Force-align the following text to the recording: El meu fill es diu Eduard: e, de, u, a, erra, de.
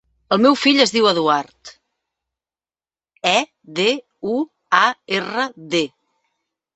El 0.35 0.39
meu 0.43 0.55
fill 0.59 0.79
es 0.83 0.91
diu 0.93 1.07
Eduard: 1.09 1.73
e, 3.33 3.33
de, 3.81 3.85
u, 4.31 4.39
a, 4.79 4.81
erra, 5.19 5.45
de. 5.75 5.83